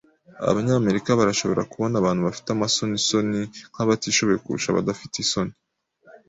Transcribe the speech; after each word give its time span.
Abanyamerika 0.51 1.09
barashobora 1.19 1.67
kubona 1.71 1.95
abantu 1.97 2.21
bafite 2.27 2.47
amasonisoni 2.51 3.39
nkabatishoboye 3.71 4.37
kurusha 4.43 4.67
abadafite 4.69 5.15
isoni. 5.23 5.53